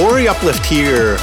[0.00, 1.16] Ori Uplift here.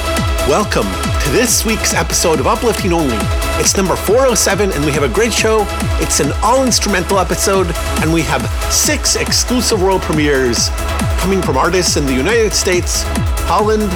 [0.48, 3.18] Welcome to this week's episode of Uplifting Only.
[3.60, 5.66] It's number 407 and we have a great show.
[6.00, 7.66] It's an all instrumental episode
[8.02, 10.70] and we have six exclusive world premieres
[11.18, 13.02] coming from artists in the United States,
[13.48, 13.90] Holland,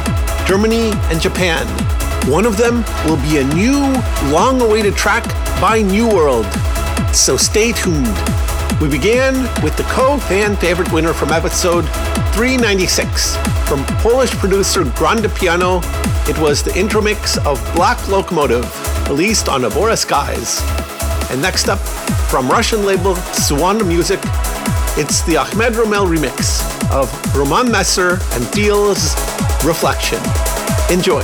[0.47, 1.67] Germany, and Japan.
[2.27, 3.79] One of them will be a new,
[4.31, 5.23] long awaited track
[5.61, 6.47] by New World.
[7.13, 8.07] So stay tuned.
[8.81, 11.85] We began with the co fan favorite winner from episode
[12.33, 13.35] 396
[13.69, 15.81] from Polish producer Grande Piano.
[16.27, 18.65] It was the intro mix of Black Locomotive
[19.07, 20.59] released on Abora Skies.
[21.29, 21.77] And next up,
[22.29, 24.19] from Russian label Suanda Music,
[24.97, 29.13] it's the Ahmed Romel remix of Roman Messer and Thiel's
[29.63, 30.19] Reflection.
[30.91, 31.21] Enjoy.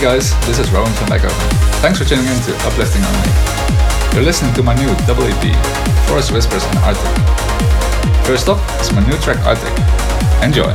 [0.00, 1.28] Hey guys, this is Rowan from Echo.
[1.84, 3.28] Thanks for tuning in to Uplifting Only.
[4.14, 5.44] You're listening to my new double EP,
[6.08, 8.24] Forest Whispers and Arctic.
[8.24, 9.76] First up is my new track Arctic.
[10.42, 10.72] Enjoy!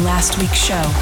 [0.00, 1.01] Last week's show.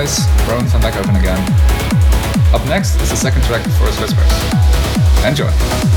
[0.00, 1.38] Guys, Rowan van open again.
[2.54, 4.32] Up next is the second track of Forest Whispers.
[5.26, 5.89] Enjoy!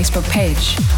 [0.00, 0.89] Facebook page.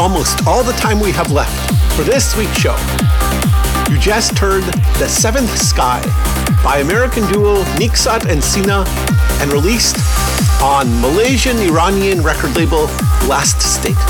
[0.00, 1.52] Almost all the time we have left
[1.94, 2.74] for this week's show.
[3.90, 4.64] You just heard
[4.98, 6.00] The Seventh Sky
[6.64, 8.86] by American duo Niksat and Sina
[9.42, 9.98] and released
[10.62, 12.84] on Malaysian Iranian record label
[13.28, 14.00] Last State.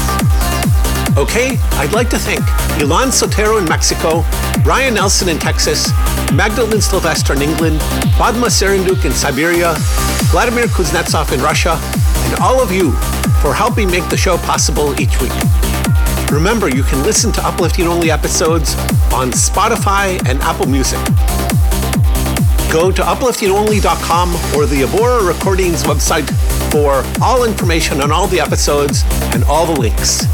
[1.19, 2.45] Okay, I'd like to thank
[2.79, 4.23] Ilan Sotero in Mexico,
[4.65, 5.91] Ryan Nelson in Texas,
[6.33, 7.81] Magdalene Sylvester in England,
[8.15, 9.75] Padma Serenduk in Siberia,
[10.31, 11.77] Vladimir Kuznetsov in Russia,
[12.31, 12.93] and all of you
[13.43, 15.33] for helping make the show possible each week.
[16.31, 18.77] Remember, you can listen to Uplifting Only episodes
[19.13, 20.99] on Spotify and Apple Music.
[22.73, 26.31] Go to upliftingonly.com or the Abora Recordings website
[26.71, 29.03] for all information on all the episodes
[29.35, 30.25] and all the links.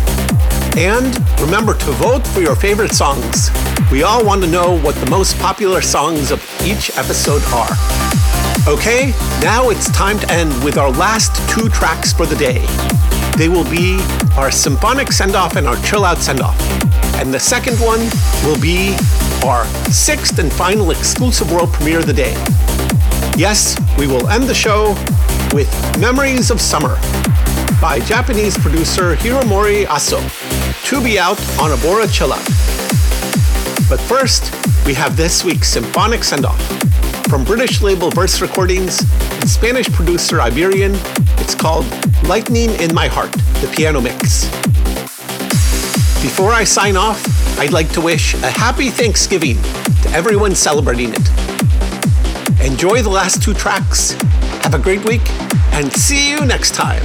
[0.77, 3.51] And remember to vote for your favorite songs.
[3.91, 7.73] We all want to know what the most popular songs of each episode are.
[8.69, 12.67] Okay, now it's time to end with our last two tracks for the day.
[13.37, 13.99] They will be
[14.37, 16.59] our symphonic send off and our chill out send off.
[17.17, 18.01] And the second one
[18.45, 18.97] will be
[19.45, 22.33] our sixth and final exclusive world premiere of the day.
[23.37, 24.95] Yes, we will end the show
[25.53, 25.69] with
[25.99, 26.97] Memories of Summer
[27.81, 30.21] by Japanese producer Hiromori Aso,
[30.89, 32.45] to be out on Abora Chill Out.
[33.89, 34.51] But first,
[34.87, 36.61] we have this week's symphonic send off.
[37.29, 40.93] From British label Verse Recordings and Spanish producer Iberian,
[41.39, 41.85] it's called
[42.29, 43.31] Lightning in My Heart,
[43.61, 44.47] the piano mix.
[46.21, 47.25] Before I sign off,
[47.57, 49.63] I'd like to wish a happy Thanksgiving
[50.03, 51.31] to everyone celebrating it.
[52.67, 54.15] Enjoy the last two tracks,
[54.65, 55.23] have a great week,
[55.71, 57.05] and see you next time.